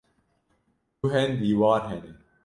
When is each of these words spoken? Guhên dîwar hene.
Guhên 1.01 1.29
dîwar 1.41 1.81
hene. 1.89 2.11